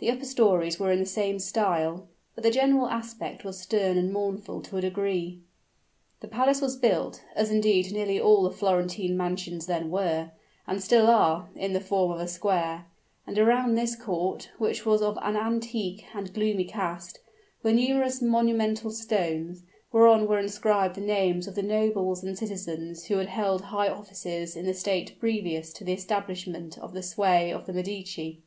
[0.00, 4.12] The upper stories were in the same style; but the general aspect was stern and
[4.12, 5.40] mournful to a degree.
[6.20, 10.32] The palace was built, as indeed nearly all the Florentine mansions then were,
[10.66, 12.84] and still are, in the form of a square;
[13.26, 17.20] and around this court, which was of an antique and gloomy cast,
[17.62, 23.16] were numerous monumental stones, whereon were inscribed the names of the nobles and citizens who
[23.16, 27.64] had held high offices in the state previous to the establishment of the sway of
[27.64, 28.42] the Medici.